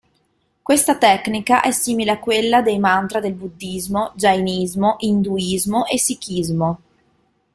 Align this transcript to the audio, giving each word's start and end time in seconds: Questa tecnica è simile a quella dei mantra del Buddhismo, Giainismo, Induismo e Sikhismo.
Questa 0.63 0.97
tecnica 0.97 1.61
è 1.61 1.69
simile 1.69 2.09
a 2.09 2.17
quella 2.19 2.63
dei 2.63 2.79
mantra 2.79 3.19
del 3.19 3.33
Buddhismo, 3.33 4.13
Giainismo, 4.15 4.95
Induismo 5.01 5.85
e 5.85 5.99
Sikhismo. 5.99 6.79